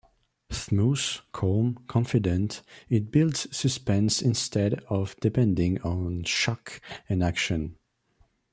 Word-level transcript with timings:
Smooth, 0.51 1.21
calm, 1.31 1.83
confident, 1.85 2.63
it 2.89 3.11
builds 3.11 3.55
suspense 3.55 4.19
instead 4.19 4.83
of 4.89 5.15
depending 5.19 5.79
on 5.83 6.23
shock 6.23 6.81
and 7.07 7.21
action. 7.23 7.75